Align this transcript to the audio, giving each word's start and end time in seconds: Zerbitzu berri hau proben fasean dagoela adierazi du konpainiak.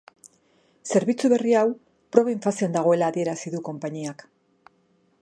Zerbitzu 0.93 1.29
berri 1.33 1.53
hau 1.59 1.63
proben 2.17 2.43
fasean 2.47 2.75
dagoela 2.79 3.13
adierazi 3.15 3.57
du 3.57 3.65
konpainiak. 3.71 4.29